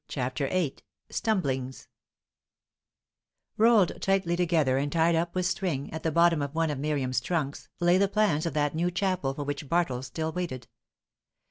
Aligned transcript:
CHAPTER 0.07 0.47
VIII 0.47 0.77
STUMBLINGS 1.11 1.87
Rolled 3.55 4.01
tightly 4.01 4.35
together, 4.35 4.79
and 4.79 4.91
tied 4.91 5.13
up 5.13 5.35
with 5.35 5.45
string, 5.45 5.93
at 5.93 6.01
the 6.01 6.11
bottom 6.11 6.41
of 6.41 6.55
one 6.55 6.71
of 6.71 6.79
Miriam's 6.79 7.21
trunks 7.21 7.69
lay 7.79 7.99
the 7.99 8.07
plans 8.07 8.47
of 8.47 8.55
that 8.55 8.73
new 8.73 8.89
chapel 8.89 9.35
for 9.35 9.43
which 9.43 9.69
Bartles 9.69 10.05
still 10.07 10.31
waited. 10.31 10.67